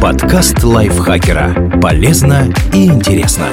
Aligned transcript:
Подкаст 0.00 0.62
лайфхакера. 0.62 1.78
Полезно 1.80 2.50
и 2.72 2.86
интересно. 2.86 3.48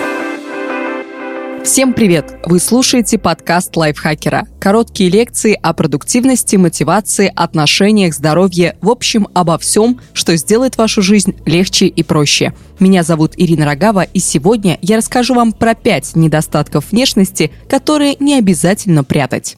Всем 1.63 1.93
привет! 1.93 2.37
Вы 2.45 2.59
слушаете 2.59 3.17
подкаст 3.17 3.75
лайфхакера. 3.75 4.47
Короткие 4.59 5.09
лекции 5.09 5.57
о 5.61 5.73
продуктивности, 5.73 6.55
мотивации, 6.55 7.31
отношениях, 7.35 8.13
здоровье, 8.13 8.77
в 8.81 8.89
общем, 8.89 9.27
обо 9.33 9.57
всем, 9.57 9.99
что 10.13 10.35
сделает 10.37 10.77
вашу 10.77 11.01
жизнь 11.01 11.35
легче 11.45 11.87
и 11.87 12.01
проще. 12.01 12.53
Меня 12.79 13.03
зовут 13.03 13.33
Ирина 13.35 13.65
Рогава, 13.65 14.03
и 14.03 14.19
сегодня 14.19 14.79
я 14.81 14.97
расскажу 14.97 15.33
вам 15.33 15.51
про 15.51 15.75
пять 15.75 16.15
недостатков 16.15 16.91
внешности, 16.91 17.51
которые 17.67 18.15
не 18.19 18.37
обязательно 18.37 19.03
прятать. 19.03 19.57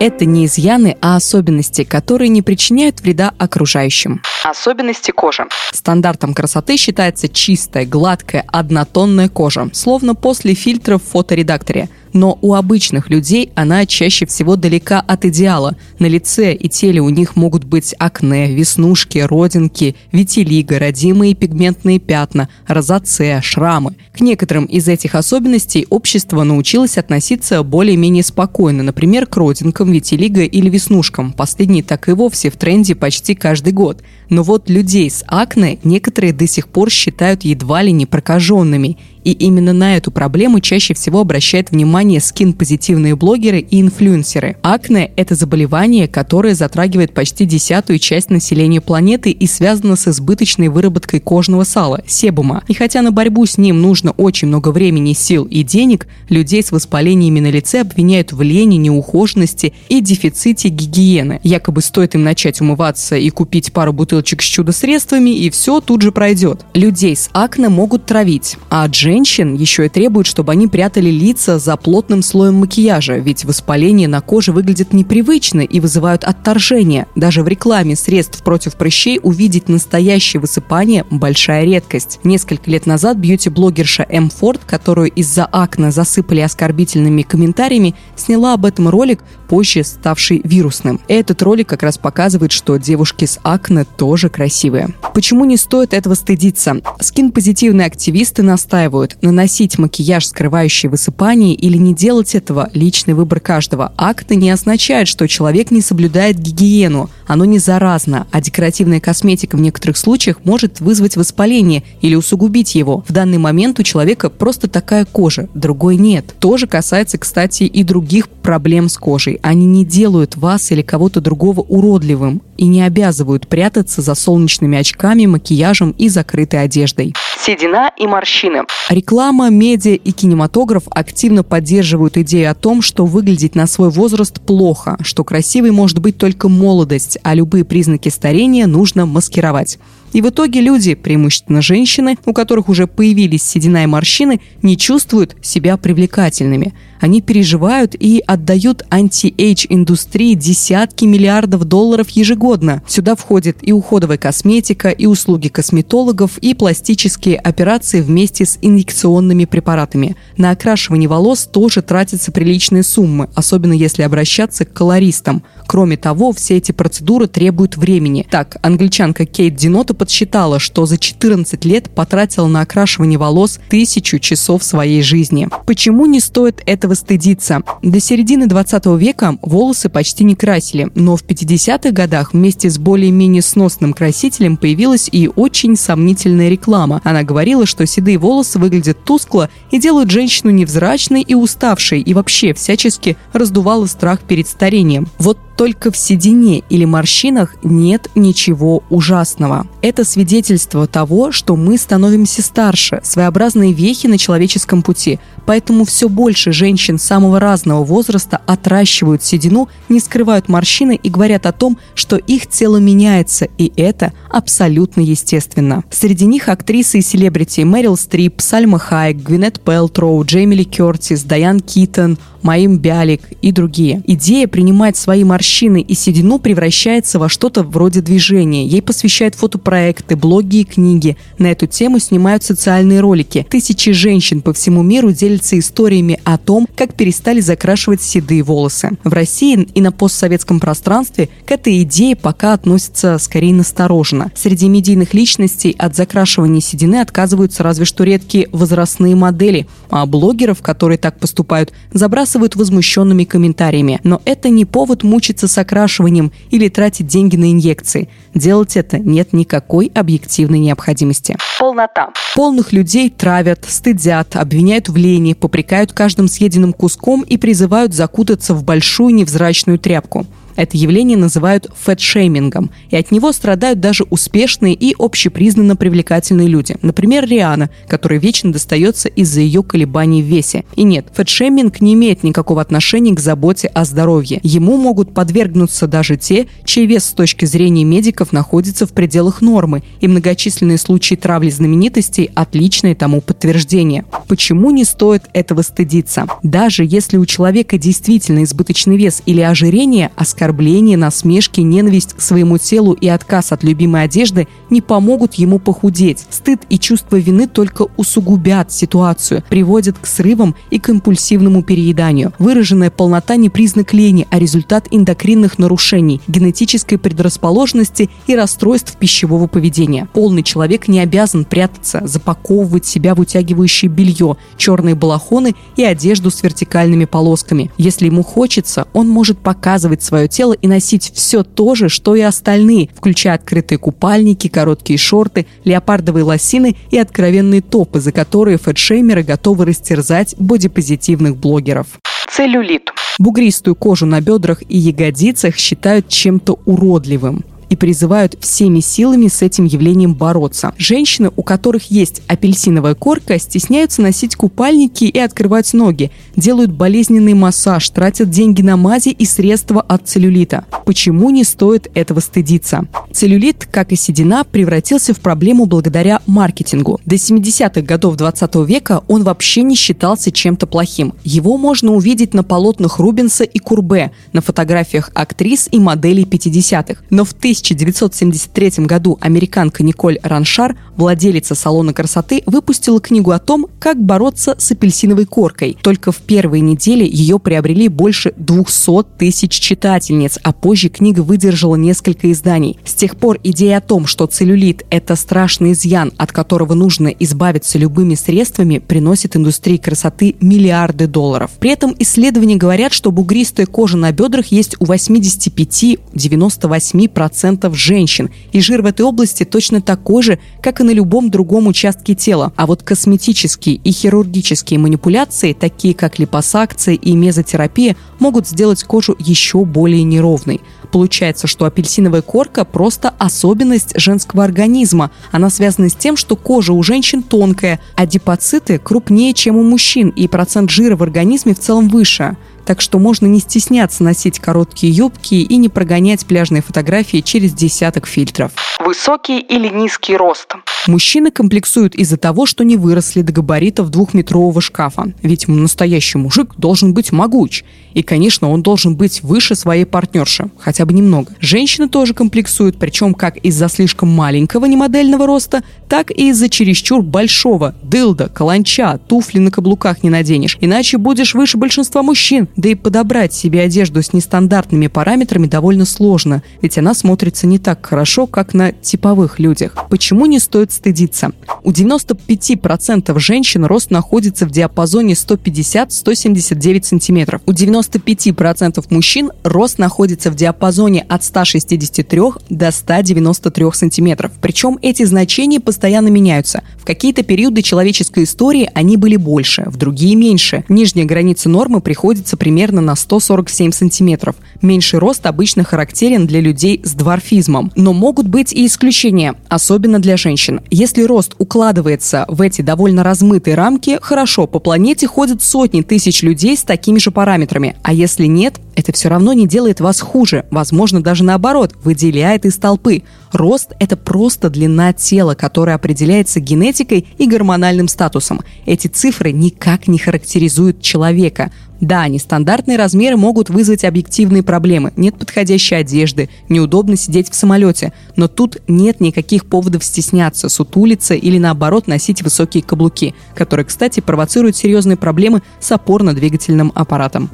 Это 0.00 0.24
не 0.24 0.46
изъяны, 0.46 0.96
а 1.02 1.16
особенности, 1.16 1.84
которые 1.84 2.30
не 2.30 2.40
причиняют 2.40 3.02
вреда 3.02 3.34
окружающим. 3.36 4.22
Особенности 4.42 5.10
кожи. 5.10 5.44
Стандартом 5.72 6.32
красоты 6.32 6.78
считается 6.78 7.28
чистая, 7.28 7.84
гладкая, 7.84 8.46
однотонная 8.46 9.28
кожа, 9.28 9.68
словно 9.74 10.14
после 10.14 10.54
фильтра 10.54 10.96
в 10.96 11.02
фоторедакторе– 11.02 11.90
но 12.12 12.38
у 12.42 12.54
обычных 12.54 13.10
людей 13.10 13.50
она 13.54 13.86
чаще 13.86 14.26
всего 14.26 14.56
далека 14.56 15.00
от 15.00 15.24
идеала. 15.24 15.76
На 15.98 16.06
лице 16.06 16.54
и 16.54 16.68
теле 16.68 17.00
у 17.00 17.08
них 17.08 17.36
могут 17.36 17.64
быть 17.64 17.94
акне, 17.98 18.54
веснушки, 18.54 19.18
родинки, 19.18 19.96
витилиго, 20.12 20.78
родимые 20.78 21.34
пигментные 21.34 21.98
пятна, 21.98 22.48
розоцея, 22.66 23.40
шрамы. 23.40 23.96
К 24.12 24.20
некоторым 24.20 24.64
из 24.64 24.88
этих 24.88 25.14
особенностей 25.14 25.86
общество 25.90 26.42
научилось 26.42 26.98
относиться 26.98 27.62
более-менее 27.62 28.22
спокойно, 28.22 28.82
например, 28.82 29.26
к 29.26 29.36
родинкам, 29.36 29.92
витилиго 29.92 30.42
или 30.42 30.68
веснушкам. 30.68 31.32
Последние 31.32 31.82
так 31.82 32.08
и 32.08 32.12
вовсе 32.12 32.50
в 32.50 32.56
тренде 32.56 32.94
почти 32.94 33.34
каждый 33.34 33.72
год. 33.72 34.02
Но 34.28 34.42
вот 34.42 34.70
людей 34.70 35.10
с 35.10 35.24
акне 35.26 35.78
некоторые 35.84 36.32
до 36.32 36.46
сих 36.46 36.68
пор 36.68 36.90
считают 36.90 37.44
едва 37.44 37.82
ли 37.82 37.92
не 37.92 38.06
прокаженными. 38.06 38.98
И 39.24 39.32
именно 39.32 39.72
на 39.72 39.96
эту 39.96 40.10
проблему 40.10 40.60
чаще 40.60 40.94
всего 40.94 41.20
обращают 41.20 41.70
внимание 41.70 42.20
скин-позитивные 42.20 43.16
блогеры 43.16 43.60
и 43.60 43.80
инфлюенсеры. 43.80 44.56
Акне– 44.62 45.12
это 45.16 45.34
заболевание, 45.34 46.08
которое 46.08 46.54
затрагивает 46.54 47.12
почти 47.12 47.44
десятую 47.44 47.98
часть 47.98 48.30
населения 48.30 48.80
планеты 48.80 49.30
и 49.30 49.46
связано 49.46 49.96
с 49.96 50.08
избыточной 50.08 50.68
выработкой 50.68 51.20
кожного 51.20 51.64
сала– 51.64 52.02
себума. 52.06 52.62
И 52.68 52.74
хотя 52.74 53.02
на 53.02 53.12
борьбу 53.12 53.46
с 53.46 53.58
ним 53.58 53.80
нужно 53.80 54.12
очень 54.12 54.48
много 54.48 54.70
времени, 54.70 55.12
сил 55.12 55.44
и 55.44 55.62
денег, 55.62 56.06
людей 56.28 56.62
с 56.62 56.72
воспалениями 56.72 57.40
на 57.40 57.50
лице 57.50 57.80
обвиняют 57.80 58.32
в 58.32 58.42
лени, 58.42 58.76
неухоженности 58.76 59.72
и 59.88 60.00
дефиците 60.00 60.68
гигиены. 60.68 61.40
Якобы 61.42 61.82
стоит 61.82 62.14
им 62.14 62.24
начать 62.24 62.60
умываться 62.60 63.16
и 63.16 63.30
купить 63.30 63.72
пару 63.72 63.92
бутылочек 63.92 64.42
с 64.42 64.46
чудо-средствами, 64.46 65.30
и 65.30 65.50
все 65.50 65.80
тут 65.80 66.02
же 66.02 66.12
пройдет. 66.12 66.64
Людей 66.74 67.16
с 67.16 67.30
акне 67.32 67.68
могут 67.68 68.06
травить, 68.06 68.56
а 68.68 68.84
от 68.84 68.94
женщин 69.10 69.54
еще 69.54 69.86
и 69.86 69.88
требуют, 69.88 70.28
чтобы 70.28 70.52
они 70.52 70.68
прятали 70.68 71.10
лица 71.10 71.58
за 71.58 71.76
плотным 71.76 72.22
слоем 72.22 72.54
макияжа, 72.54 73.16
ведь 73.16 73.44
воспаление 73.44 74.06
на 74.06 74.20
коже 74.20 74.52
выглядит 74.52 74.92
непривычно 74.92 75.62
и 75.62 75.80
вызывают 75.80 76.22
отторжение. 76.22 77.08
Даже 77.16 77.42
в 77.42 77.48
рекламе 77.48 77.96
средств 77.96 78.44
против 78.44 78.76
прыщей 78.76 79.18
увидеть 79.20 79.68
настоящее 79.68 80.40
высыпание– 80.40 81.04
большая 81.10 81.64
редкость. 81.64 82.20
Несколько 82.22 82.70
лет 82.70 82.86
назад 82.86 83.16
бьюти-блогерша 83.16 84.06
М. 84.08 84.30
Форд, 84.30 84.60
которую 84.64 85.10
из-за 85.10 85.44
акне 85.44 85.90
засыпали 85.90 86.42
оскорбительными 86.42 87.22
комментариями, 87.22 87.96
сняла 88.14 88.54
об 88.54 88.64
этом 88.64 88.88
ролик, 88.88 89.24
позже 89.48 89.82
ставший 89.82 90.40
вирусным. 90.44 91.00
Этот 91.08 91.42
ролик 91.42 91.68
как 91.68 91.82
раз 91.82 91.98
показывает, 91.98 92.52
что 92.52 92.76
девушки 92.76 93.24
с 93.24 93.40
акне 93.42 93.84
тоже 93.96 94.28
красивые. 94.28 94.94
Почему 95.12 95.44
не 95.44 95.56
стоит 95.56 95.94
этого 95.94 96.14
стыдиться? 96.14 96.76
Скин-позитивные 97.00 97.88
активисты 97.88 98.44
настаивают, 98.44 98.99
советуют 99.00 99.22
наносить 99.22 99.78
макияж, 99.78 100.26
скрывающий 100.26 100.88
высыпание, 100.88 101.54
или 101.54 101.76
не 101.76 101.94
делать 101.94 102.34
этого– 102.34 102.70
личный 102.74 103.14
выбор 103.14 103.40
каждого. 103.40 103.92
Акне 103.96 104.36
не 104.36 104.50
означает, 104.50 105.08
что 105.08 105.26
человек 105.28 105.70
не 105.70 105.80
соблюдает 105.80 106.38
гигиену. 106.38 107.10
Оно 107.26 107.44
не 107.44 107.58
заразно, 107.58 108.26
а 108.30 108.40
декоративная 108.40 109.00
косметика 109.00 109.56
в 109.56 109.60
некоторых 109.60 109.96
случаях 109.96 110.38
может 110.44 110.80
вызвать 110.80 111.16
воспаление 111.16 111.82
или 112.00 112.14
усугубить 112.14 112.74
его. 112.74 113.04
В 113.06 113.12
данный 113.12 113.38
момент 113.38 113.78
у 113.78 113.82
человека 113.82 114.30
просто 114.30 114.68
такая 114.68 115.04
кожа, 115.04 115.48
другой 115.54 115.96
нет. 115.96 116.34
Тоже 116.38 116.66
касается, 116.66 117.18
кстати, 117.18 117.64
и 117.64 117.84
других 117.84 118.28
проблем 118.28 118.88
с 118.88 118.96
кожей. 118.96 119.38
Они 119.42 119.66
не 119.66 119.84
делают 119.84 120.36
вас 120.36 120.72
или 120.72 120.82
кого-то 120.82 121.20
другого 121.20 121.60
уродливым 121.60 122.42
и 122.56 122.66
не 122.66 122.82
обязывают 122.82 123.48
прятаться 123.48 124.02
за 124.02 124.14
солнечными 124.14 124.78
очками, 124.78 125.26
макияжем 125.26 125.92
и 125.92 126.08
закрытой 126.08 126.62
одеждой 126.62 127.14
седина 127.40 127.90
и 127.96 128.06
морщины. 128.06 128.64
Реклама, 128.88 129.50
медиа 129.50 129.94
и 129.94 130.12
кинематограф 130.12 130.84
активно 130.90 131.42
поддерживают 131.42 132.16
идею 132.18 132.50
о 132.50 132.54
том, 132.54 132.82
что 132.82 133.06
выглядеть 133.06 133.54
на 133.54 133.66
свой 133.66 133.90
возраст 133.90 134.40
плохо, 134.40 134.96
что 135.02 135.24
красивой 135.24 135.70
может 135.70 135.98
быть 135.98 136.18
только 136.18 136.48
молодость, 136.48 137.18
а 137.22 137.34
любые 137.34 137.64
признаки 137.64 138.08
старения 138.08 138.66
нужно 138.66 139.06
маскировать. 139.06 139.78
И 140.12 140.22
в 140.22 140.28
итоге 140.28 140.60
люди, 140.60 140.94
преимущественно 140.94 141.62
женщины, 141.62 142.18
у 142.26 142.32
которых 142.32 142.68
уже 142.68 142.86
появились 142.86 143.42
седина 143.42 143.84
и 143.84 143.86
морщины, 143.86 144.40
не 144.62 144.76
чувствуют 144.76 145.36
себя 145.42 145.76
привлекательными. 145.76 146.74
Они 147.00 147.22
переживают 147.22 147.94
и 147.98 148.22
отдают 148.26 148.84
anti-age 148.90 149.66
индустрии 149.70 150.34
десятки 150.34 151.06
миллиардов 151.06 151.64
долларов 151.64 152.10
ежегодно. 152.10 152.82
Сюда 152.86 153.16
входит 153.16 153.58
и 153.62 153.72
уходовая 153.72 154.18
косметика, 154.18 154.90
и 154.90 155.06
услуги 155.06 155.48
косметологов, 155.48 156.36
и 156.38 156.52
пластические 156.54 157.36
операции 157.36 158.02
вместе 158.02 158.44
с 158.44 158.58
инъекционными 158.60 159.46
препаратами. 159.46 160.16
На 160.36 160.50
окрашивание 160.50 161.08
волос 161.08 161.48
тоже 161.50 161.80
тратятся 161.80 162.32
приличные 162.32 162.82
суммы, 162.82 163.30
особенно 163.34 163.72
если 163.72 164.02
обращаться 164.02 164.66
к 164.66 164.72
колористам. 164.72 165.42
Кроме 165.66 165.96
того, 165.96 166.32
все 166.32 166.58
эти 166.58 166.72
процедуры 166.72 167.28
требуют 167.28 167.78
времени. 167.78 168.26
Так, 168.30 168.58
англичанка 168.60 169.24
Кейт 169.24 169.54
Динота 169.54 169.94
подсчитала, 170.00 170.58
что 170.58 170.86
за 170.86 170.96
14 170.96 171.62
лет 171.66 171.90
потратила 171.94 172.46
на 172.46 172.62
окрашивание 172.62 173.18
волос 173.18 173.60
тысячу 173.68 174.18
часов 174.18 174.64
своей 174.64 175.02
жизни. 175.02 175.46
Почему 175.66 176.06
не 176.06 176.20
стоит 176.20 176.62
этого 176.64 176.94
стыдиться? 176.94 177.60
До 177.82 178.00
середины 178.00 178.46
20 178.46 178.86
века 178.98 179.36
волосы 179.42 179.90
почти 179.90 180.24
не 180.24 180.34
красили, 180.34 180.88
но 180.94 181.16
в 181.16 181.24
50-х 181.24 181.90
годах 181.90 182.32
вместе 182.32 182.70
с 182.70 182.78
более-менее 182.78 183.42
сносным 183.42 183.92
красителем 183.92 184.56
появилась 184.56 185.10
и 185.12 185.28
очень 185.28 185.76
сомнительная 185.76 186.48
реклама. 186.48 187.02
Она 187.04 187.22
говорила, 187.22 187.66
что 187.66 187.84
седые 187.84 188.16
волосы 188.16 188.58
выглядят 188.58 189.04
тускло 189.04 189.50
и 189.70 189.78
делают 189.78 190.10
женщину 190.10 190.50
невзрачной 190.50 191.20
и 191.20 191.34
уставшей, 191.34 192.00
и 192.00 192.14
вообще 192.14 192.54
всячески 192.54 193.18
раздувала 193.34 193.84
страх 193.84 194.20
перед 194.22 194.48
старением. 194.48 195.08
Вот 195.18 195.36
только 195.60 195.92
в 195.92 195.96
седине 195.98 196.62
или 196.70 196.86
морщинах 196.86 197.54
нет 197.62 198.08
ничего 198.14 198.82
ужасного. 198.88 199.66
Это 199.82 200.06
свидетельство 200.06 200.86
того, 200.86 201.32
что 201.32 201.54
мы 201.54 201.76
становимся 201.76 202.40
старше, 202.40 203.00
своеобразные 203.02 203.74
вехи 203.74 204.06
на 204.06 204.16
человеческом 204.16 204.80
пути. 204.80 205.18
Поэтому 205.44 205.84
все 205.84 206.08
больше 206.08 206.52
женщин 206.52 206.98
самого 206.98 207.40
разного 207.40 207.84
возраста 207.84 208.40
отращивают 208.46 209.22
седину, 209.22 209.68
не 209.90 210.00
скрывают 210.00 210.48
морщины 210.48 210.98
и 211.02 211.10
говорят 211.10 211.44
о 211.44 211.52
том, 211.52 211.76
что 211.94 212.16
их 212.16 212.46
тело 212.46 212.78
меняется, 212.78 213.46
и 213.58 213.70
это 213.76 214.14
абсолютно 214.30 215.02
естественно. 215.02 215.84
Среди 215.90 216.24
них 216.24 216.48
актрисы 216.48 217.00
и 217.00 217.02
селебрити 217.02 217.64
Мэрил 217.64 217.98
Стрип, 217.98 218.40
Сальма 218.40 218.78
Хайк, 218.78 219.18
Гвинет 219.18 219.60
Пелтроу, 219.60 220.24
Джейми 220.24 220.54
Ли 220.54 220.64
Кертис, 220.64 221.22
Дайан 221.24 221.60
Китон, 221.60 222.16
Маим 222.42 222.78
Бялик 222.78 223.20
и 223.42 223.52
другие. 223.52 224.02
Идея 224.06 224.48
принимать 224.48 224.96
свои 224.96 225.24
морщины 225.24 225.80
и 225.80 225.94
седину 225.94 226.38
превращается 226.38 227.18
во 227.18 227.28
что-то 227.28 227.62
вроде 227.62 228.00
движения. 228.00 228.66
Ей 228.66 228.80
посвящают 228.80 229.34
фотопроекты, 229.34 230.16
блоги 230.16 230.58
и 230.58 230.64
книги. 230.64 231.16
На 231.38 231.48
эту 231.48 231.66
тему 231.66 231.98
снимают 231.98 232.42
социальные 232.42 233.00
ролики. 233.00 233.46
Тысячи 233.50 233.92
женщин 233.92 234.40
по 234.40 234.52
всему 234.52 234.82
миру 234.82 235.12
делятся 235.12 235.58
историями 235.58 236.18
о 236.24 236.38
том, 236.38 236.66
как 236.74 236.94
перестали 236.94 237.40
закрашивать 237.40 238.00
седые 238.00 238.42
волосы. 238.42 238.92
В 239.04 239.12
России 239.12 239.68
и 239.74 239.80
на 239.80 239.92
постсоветском 239.92 240.60
пространстве 240.60 241.28
к 241.44 241.50
этой 241.50 241.82
идее 241.82 242.16
пока 242.16 242.54
относятся 242.54 243.18
скорее 243.18 243.54
настороженно. 243.54 244.32
Среди 244.34 244.68
медийных 244.68 245.12
личностей 245.12 245.74
от 245.78 245.94
закрашивания 245.94 246.60
седины 246.60 247.00
отказываются 247.00 247.62
разве 247.62 247.84
что 247.84 248.04
редкие 248.04 248.48
возрастные 248.52 249.14
модели, 249.14 249.66
а 249.90 250.06
блогеров, 250.06 250.62
которые 250.62 250.96
так 250.96 251.18
поступают, 251.18 251.72
забрасывают 251.92 252.29
забрасывают 252.30 252.56
возмущенными 252.56 253.24
комментариями. 253.24 254.00
Но 254.04 254.20
это 254.24 254.48
не 254.50 254.64
повод 254.64 255.02
мучиться 255.02 255.48
с 255.48 255.58
окрашиванием 255.58 256.32
или 256.50 256.68
тратить 256.68 257.06
деньги 257.06 257.36
на 257.36 257.50
инъекции. 257.50 258.08
Делать 258.34 258.76
это 258.76 258.98
нет 258.98 259.32
никакой 259.32 259.90
объективной 259.94 260.60
необходимости. 260.60 261.36
Полнота. 261.58 262.10
Полных 262.34 262.72
людей 262.72 263.10
травят, 263.10 263.64
стыдят, 263.68 264.36
обвиняют 264.36 264.88
в 264.88 264.96
лени, 264.96 265.34
попрекают 265.34 265.92
каждым 265.92 266.28
съеденным 266.28 266.72
куском 266.72 267.22
и 267.22 267.36
призывают 267.36 267.94
закутаться 267.94 268.54
в 268.54 268.62
большую 268.62 269.14
невзрачную 269.14 269.78
тряпку. 269.78 270.26
Это 270.56 270.76
явление 270.76 271.16
называют 271.16 271.70
фэтшеймингом, 271.74 272.70
и 272.90 272.96
от 272.96 273.10
него 273.10 273.32
страдают 273.32 273.80
даже 273.80 274.04
успешные 274.04 274.74
и 274.74 274.94
общепризнанно 274.98 275.76
привлекательные 275.76 276.48
люди. 276.48 276.76
Например, 276.82 277.26
Рианна, 277.26 277.70
которой 277.88 278.18
вечно 278.18 278.52
достается 278.52 279.08
из-за 279.08 279.40
ее 279.40 279.62
колебаний 279.62 280.22
в 280.22 280.26
весе. 280.26 280.64
И 280.76 280.82
нет, 280.82 281.06
фэтшейминг 281.12 281.80
не 281.80 281.94
имеет 281.94 282.22
никакого 282.22 282.60
отношения 282.60 283.14
к 283.14 283.20
заботе 283.20 283.68
о 283.68 283.84
здоровье. 283.84 284.40
Ему 284.42 284.76
могут 284.76 285.14
подвергнуться 285.14 285.86
даже 285.86 286.16
те, 286.16 286.46
чей 286.64 286.86
вес 286.86 287.04
с 287.04 287.12
точки 287.12 287.44
зрения 287.44 287.84
медиков 287.84 288.32
находится 288.32 288.86
в 288.86 288.92
пределах 288.92 289.40
нормы, 289.40 289.82
и 290.00 290.08
многочисленные 290.08 290.78
случаи 290.78 291.14
травли 291.14 291.50
знаменитостей– 291.50 292.30
отличное 292.34 292.94
тому 292.94 293.20
подтверждение. 293.20 294.04
Почему 294.28 294.70
не 294.70 294.84
стоит 294.84 295.24
этого 295.32 295.62
стыдиться? 295.62 296.26
Даже 296.42 296.84
если 296.84 297.16
у 297.16 297.26
человека 297.26 297.78
действительно 297.78 298.44
избыточный 298.44 298.96
вес 298.96 299.22
или 299.26 299.40
ожирение, 299.40 300.10
оскорбление, 300.40 300.96
насмешки, 300.96 301.60
ненависть 301.60 302.14
к 302.14 302.22
своему 302.22 302.56
телу 302.56 302.94
и 302.94 303.08
отказ 303.08 303.52
от 303.52 303.62
любимой 303.62 304.04
одежды 304.04 304.48
не 304.70 304.80
помогут 304.80 305.34
ему 305.34 305.58
похудеть. 305.58 306.24
Стыд 306.30 306.62
и 306.70 306.78
чувство 306.78 307.16
вины 307.16 307.46
только 307.46 307.86
усугубят 307.98 308.72
ситуацию, 308.72 309.44
приводят 309.50 309.98
к 309.98 310.06
срывам 310.06 310.54
и 310.70 310.78
к 310.78 310.88
импульсивному 310.88 311.62
перееданию. 311.62 312.32
Выраженная 312.38 312.90
полнота 312.90 313.36
не 313.36 313.50
признак 313.50 313.92
лени, 313.92 314.26
а 314.30 314.38
результат 314.38 314.88
эндокринных 314.90 315.58
нарушений, 315.58 316.22
генетической 316.26 316.96
предрасположенности 316.96 318.08
и 318.26 318.34
расстройств 318.34 318.96
пищевого 318.96 319.46
поведения. 319.46 320.08
Полный 320.14 320.42
человек 320.42 320.88
не 320.88 321.00
обязан 321.00 321.44
прятаться, 321.44 322.00
запаковывать 322.04 322.86
себя 322.86 323.14
в 323.14 323.20
утягивающее 323.20 323.90
белье, 323.90 324.38
черные 324.56 324.94
балахоны 324.94 325.54
и 325.76 325.84
одежду 325.84 326.30
с 326.30 326.42
вертикальными 326.42 327.04
полосками. 327.04 327.70
Если 327.76 328.06
ему 328.06 328.22
хочется, 328.22 328.86
он 328.94 329.06
может 329.06 329.38
показывать 329.38 330.02
свое 330.02 330.29
тело 330.30 330.54
и 330.54 330.66
носить 330.66 331.12
все 331.14 331.42
то 331.42 331.74
же, 331.74 331.88
что 331.88 332.14
и 332.14 332.20
остальные, 332.20 332.88
включая 332.94 333.34
открытые 333.34 333.78
купальники, 333.78 334.48
короткие 334.48 334.98
шорты, 334.98 335.46
леопардовые 335.64 336.24
лосины 336.24 336.76
и 336.90 336.98
откровенные 336.98 337.60
топы, 337.60 338.00
за 338.00 338.12
которые 338.12 338.56
фэтшеймеры 338.56 339.22
готовы 339.22 339.66
растерзать 339.66 340.34
бодипозитивных 340.38 341.36
блогеров. 341.36 341.86
Целлюлит. 342.30 342.90
Бугристую 343.18 343.74
кожу 343.74 344.06
на 344.06 344.20
бедрах 344.20 344.62
и 344.66 344.78
ягодицах 344.78 345.56
считают 345.56 346.08
чем-то 346.08 346.58
уродливым 346.64 347.44
и 347.70 347.76
призывают 347.76 348.36
всеми 348.40 348.80
силами 348.80 349.28
с 349.28 349.40
этим 349.40 349.64
явлением 349.64 350.14
бороться. 350.14 350.74
Женщины, 350.76 351.30
у 351.34 351.42
которых 351.42 351.90
есть 351.90 352.20
апельсиновая 352.26 352.94
корка, 352.94 353.38
стесняются 353.38 354.02
носить 354.02 354.36
купальники 354.36 355.04
и 355.04 355.18
открывать 355.18 355.72
ноги, 355.72 356.10
делают 356.36 356.72
болезненный 356.72 357.34
массаж, 357.34 357.88
тратят 357.88 358.28
деньги 358.28 358.60
на 358.60 358.76
мази 358.76 359.10
и 359.10 359.24
средства 359.24 359.80
от 359.80 360.08
целлюлита. 360.08 360.64
Почему 360.84 361.30
не 361.30 361.44
стоит 361.44 361.88
этого 361.94 362.20
стыдиться? 362.20 362.86
Целлюлит, 363.12 363.68
как 363.70 363.92
и 363.92 363.96
седина, 363.96 364.44
превратился 364.44 365.14
в 365.14 365.20
проблему 365.20 365.66
благодаря 365.66 366.20
маркетингу. 366.26 367.00
До 367.06 367.14
70-х 367.14 367.82
годов 367.82 368.16
20 368.16 368.56
века 368.66 369.04
он 369.06 369.22
вообще 369.22 369.62
не 369.62 369.76
считался 369.76 370.32
чем-то 370.32 370.66
плохим. 370.66 371.14
Его 371.22 371.56
можно 371.56 371.92
увидеть 371.92 372.34
на 372.34 372.42
полотнах 372.42 372.98
Рубенса 372.98 373.44
и 373.44 373.58
Курбе, 373.60 374.10
на 374.32 374.40
фотографиях 374.40 375.10
актрис 375.14 375.68
и 375.70 375.78
моделей 375.78 376.24
50-х. 376.24 377.02
Но 377.10 377.24
в 377.24 377.32
1000 377.32 377.59
1973 377.60 378.86
году 378.86 379.18
американка 379.20 379.82
Николь 379.82 380.18
Раншар, 380.22 380.76
владелица 380.96 381.54
салона 381.54 381.92
красоты, 381.92 382.42
выпустила 382.46 383.00
книгу 383.00 383.30
о 383.30 383.38
том, 383.38 383.66
как 383.78 384.02
бороться 384.02 384.56
с 384.58 384.72
апельсиновой 384.72 385.26
коркой. 385.26 385.76
Только 385.80 386.12
в 386.12 386.18
первые 386.18 386.60
недели 386.60 387.04
ее 387.04 387.38
приобрели 387.38 387.88
больше 387.88 388.32
200 388.36 389.04
тысяч 389.18 389.52
читательниц, 389.52 390.38
а 390.42 390.52
позже 390.52 390.88
книга 390.88 391.20
выдержала 391.20 391.76
несколько 391.76 392.30
изданий. 392.32 392.78
С 392.84 392.94
тех 392.94 393.16
пор 393.16 393.38
идея 393.42 393.78
о 393.78 393.80
том, 393.80 394.06
что 394.06 394.26
целлюлит– 394.26 394.84
это 394.90 395.16
страшный 395.16 395.72
изъян, 395.72 396.12
от 396.16 396.32
которого 396.32 396.74
нужно 396.74 397.08
избавиться 397.08 397.78
любыми 397.78 398.14
средствами, 398.14 398.78
приносит 398.78 399.36
индустрии 399.36 399.76
красоты 399.76 400.36
миллиарды 400.40 401.06
долларов. 401.06 401.50
При 401.58 401.70
этом 401.70 401.94
исследования 401.98 402.56
говорят, 402.56 402.92
что 402.92 403.10
бугристая 403.10 403.66
кожа 403.66 403.96
на 403.96 404.12
бедрах 404.12 404.46
есть 404.46 404.76
у 404.80 404.84
85-98% 404.84 407.49
10% 407.50 407.74
женщин, 407.74 408.30
и 408.52 408.60
жир 408.60 408.82
в 408.82 408.86
этой 408.86 409.02
области 409.02 409.44
точно 409.44 409.80
такой 409.80 410.22
же, 410.22 410.38
как 410.62 410.80
и 410.80 410.84
на 410.84 410.90
любом 410.90 411.30
другом 411.30 411.66
участке 411.66 412.14
тела. 412.14 412.52
А 412.56 412.66
вот 412.66 412.82
косметические 412.82 413.76
и 413.76 413.90
хирургические 413.92 414.78
манипуляции, 414.78 415.52
такие 415.52 415.94
как 415.94 416.18
липосакция 416.18 416.94
и 416.94 417.12
мезотерапия, 417.14 417.96
могут 418.18 418.46
сделать 418.46 418.84
кожу 418.84 419.16
еще 419.18 419.64
более 419.64 420.02
неровной. 420.02 420.60
Получается, 420.92 421.46
что 421.46 421.66
апельсиновая 421.66 422.22
корка– 422.22 422.64
просто 422.70 423.10
особенность 423.18 423.92
женского 423.98 424.44
организма. 424.44 425.10
Она 425.30 425.48
связана 425.48 425.88
с 425.88 425.94
тем, 425.94 426.16
что 426.16 426.34
кожа 426.34 426.72
у 426.72 426.82
женщин 426.82 427.22
тонкая, 427.22 427.80
а 427.94 428.06
депоциты 428.06 428.78
крупнее, 428.78 429.32
чем 429.32 429.56
у 429.56 429.62
мужчин, 429.62 430.08
и 430.08 430.26
процент 430.26 430.70
жира 430.70 430.96
в 430.96 431.02
организме 431.02 431.54
в 431.54 431.60
целом 431.60 431.88
выше 431.88 432.36
так 432.70 432.80
что 432.80 433.00
можно 433.00 433.26
не 433.26 433.40
стесняться 433.40 434.04
носить 434.04 434.38
короткие 434.38 434.92
юбки 434.92 435.34
и 435.34 435.56
не 435.56 435.68
прогонять 435.68 436.24
пляжные 436.24 436.62
фотографии 436.62 437.18
через 437.18 437.52
десяток 437.52 438.06
фильтров. 438.06 438.52
Высокий 438.90 439.38
или 439.38 439.68
низкий 439.68 440.16
рост? 440.16 440.56
Мужчины 440.88 441.30
комплексуют 441.30 441.94
из-за 441.94 442.16
того, 442.16 442.44
что 442.44 442.64
не 442.64 442.76
выросли 442.76 443.22
до 443.22 443.32
габаритов 443.32 443.88
двухметрового 443.88 444.60
шкафа. 444.60 445.12
Ведь 445.22 445.46
настоящий 445.46 446.18
мужик 446.18 446.54
должен 446.56 446.92
быть 446.92 447.12
могуч. 447.12 447.62
И, 447.94 448.02
конечно, 448.02 448.50
он 448.50 448.62
должен 448.62 448.96
быть 448.96 449.22
выше 449.22 449.54
своей 449.54 449.84
партнерши, 449.84 450.50
хотя 450.58 450.86
бы 450.86 450.92
немного. 450.92 451.32
Женщины 451.38 451.88
тоже 451.88 452.14
комплексуют, 452.14 452.78
причем 452.78 453.14
как 453.14 453.36
из-за 453.36 453.68
слишком 453.68 454.08
маленького 454.08 454.66
немодельного 454.66 455.26
роста, 455.26 455.62
так 455.88 456.10
и 456.10 456.30
из-за 456.30 456.48
чересчур 456.48 457.02
большого. 457.02 457.74
Дылда, 457.82 458.28
каланча, 458.28 458.98
туфли 458.98 459.38
на 459.38 459.50
каблуках 459.50 460.02
не 460.02 460.10
наденешь, 460.10 460.56
иначе 460.60 460.98
будешь 460.98 461.34
выше 461.34 461.58
большинства 461.58 462.02
мужчин. 462.02 462.48
Да 462.56 462.68
и 462.68 462.74
подобрать 462.74 463.34
себе 463.34 463.60
одежду 463.60 464.02
с 464.02 464.12
нестандартными 464.12 464.88
параметрами 464.88 465.46
довольно 465.46 465.84
сложно, 465.84 466.42
ведь 466.62 466.78
она 466.78 466.94
смотрится 466.94 467.46
не 467.46 467.58
так 467.58 467.84
хорошо, 467.84 468.26
как 468.26 468.54
на 468.54 468.72
типовых 468.82 469.38
людях. 469.38 469.76
Почему 469.88 470.26
не 470.26 470.38
стоит 470.38 470.72
стыдиться? 470.72 471.32
У 471.62 471.70
95% 471.70 473.18
женщин 473.18 473.64
рост 473.64 473.90
находится 473.90 474.46
в 474.46 474.50
диапазоне 474.50 475.14
150-179 475.14 476.82
сантиметров. 476.82 477.42
У 477.46 477.52
95% 477.52 478.84
мужчин 478.90 479.30
рост 479.42 479.78
находится 479.78 480.30
в 480.30 480.34
диапазоне 480.34 481.04
от 481.08 481.24
163 481.24 482.20
до 482.48 482.70
193 482.70 483.64
сантиметров. 483.72 484.32
Причем 484.40 484.78
эти 484.80 485.04
значения 485.04 485.60
постоянно 485.60 486.08
меняются. 486.08 486.62
В 486.78 486.84
какие-то 486.84 487.22
периоды 487.22 487.62
человеческой 487.62 488.24
истории 488.24 488.70
они 488.74 488.96
были 488.96 489.16
больше, 489.16 489.64
в 489.66 489.76
другие 489.76 490.16
меньше. 490.16 490.64
Нижняя 490.68 491.06
граница 491.06 491.48
нормы 491.48 491.80
приходится 491.80 492.36
примерно 492.36 492.80
на 492.80 492.96
147 492.96 493.72
сантиметров. 493.72 494.36
Меньший 494.62 494.98
рост 494.98 495.26
обычно 495.26 495.64
характерен 495.64 496.26
для 496.26 496.40
людей 496.40 496.80
с 496.84 496.92
дворфизмом. 496.92 497.72
Но 497.76 497.92
могут 497.92 498.28
быть 498.28 498.52
и 498.52 498.66
исключения, 498.70 499.34
особенно 499.48 499.98
для 499.98 500.16
женщин. 500.16 500.60
Если 500.70 501.02
рост 501.02 501.34
укладывается 501.38 502.24
в 502.28 502.40
эти 502.40 502.62
довольно 502.62 503.04
размытые 503.04 503.54
рамки, 503.54 503.98
хорошо, 504.00 504.46
по 504.46 504.58
планете 504.58 505.06
ходят 505.06 505.42
сотни 505.42 505.82
тысяч 505.82 506.22
людей 506.22 506.56
с 506.56 506.62
такими 506.62 506.98
же 506.98 507.10
параметрами. 507.10 507.76
А 507.82 507.92
если 507.92 508.26
нет, 508.26 508.60
это 508.74 508.92
все 508.92 509.08
равно 509.08 509.32
не 509.32 509.46
делает 509.46 509.80
вас 509.80 510.00
хуже. 510.00 510.44
Возможно, 510.50 511.02
даже 511.02 511.24
наоборот, 511.24 511.74
выделяет 511.82 512.44
из 512.44 512.56
толпы. 512.56 513.02
Рост– 513.32 513.72
это 513.80 513.96
просто 513.96 514.50
длина 514.50 514.92
тела, 514.92 515.34
которая 515.34 515.76
определяется 515.76 516.40
генетикой 516.40 517.06
и 517.18 517.26
гормональным 517.26 517.88
статусом. 517.88 518.40
Эти 518.66 518.88
цифры 518.88 519.32
никак 519.32 519.88
не 519.88 519.98
характеризуют 519.98 520.82
человека. 520.82 521.50
Да, 521.80 522.06
нестандартные 522.08 522.76
размеры 522.76 523.16
могут 523.16 523.48
вызвать 523.48 523.84
объективные 523.84 524.42
проблемы. 524.42 524.92
Нет 524.96 525.16
подходящей 525.16 525.78
одежды, 525.78 526.28
неудобно 526.48 526.96
сидеть 526.96 527.30
в 527.30 527.34
самолете. 527.34 527.92
Но 528.16 528.28
тут 528.28 528.58
нет 528.68 529.00
никаких 529.00 529.46
поводов 529.46 529.82
стесняться, 529.82 530.50
сутулиться 530.50 531.14
или 531.14 531.38
наоборот 531.38 531.86
носить 531.86 532.22
высокие 532.22 532.62
каблуки, 532.62 533.14
которые, 533.34 533.64
кстати, 533.64 534.00
провоцируют 534.00 534.56
серьезные 534.56 534.98
проблемы 534.98 535.42
с 535.58 535.72
опорно-двигательным 535.72 536.70
аппаратом. 536.74 537.30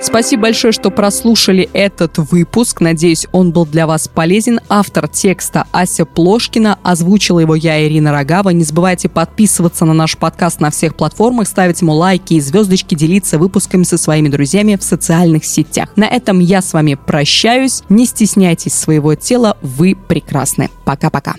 Спасибо 0.00 0.44
большое, 0.44 0.72
что 0.72 0.90
прослушали 0.90 1.68
этот 1.72 2.16
выпуск. 2.16 2.80
Надеюсь, 2.80 3.26
он 3.32 3.50
был 3.50 3.66
для 3.66 3.86
вас 3.86 4.08
полезен. 4.08 4.58
Автор 4.68 5.06
текста 5.06 5.66
Ася 5.70 6.06
Плошкина. 6.06 6.78
Озвучила 6.82 7.40
его 7.40 7.54
я, 7.54 7.86
Ирина 7.86 8.10
Рогава. 8.10 8.50
Не 8.50 8.64
забывайте 8.64 9.08
подписываться 9.08 9.84
на 9.84 9.92
наш 9.92 10.16
подкаст 10.16 10.60
на 10.60 10.70
всех 10.70 10.94
платформах, 10.94 11.46
ставить 11.46 11.82
ему 11.82 11.92
лайки 11.92 12.34
и 12.34 12.40
звездочки, 12.40 12.94
делиться 12.94 13.38
выпусками 13.38 13.82
со 13.82 13.98
своими 13.98 14.28
друзьями 14.28 14.76
в 14.76 14.82
социальных 14.82 15.44
сетях. 15.44 15.90
На 15.96 16.06
этом 16.06 16.38
я 16.38 16.62
с 16.62 16.72
вами 16.72 16.94
прощаюсь. 16.94 17.82
Не 17.88 18.06
стесняйтесь 18.06 18.74
своего 18.74 19.14
тела, 19.14 19.58
вы 19.62 19.94
прекрасны. 19.94 20.70
Пока-пока. 20.84 21.34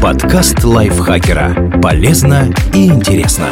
Подкаст 0.00 0.62
лайфхакера. 0.62 1.80
Полезно 1.82 2.54
и 2.72 2.86
интересно. 2.86 3.48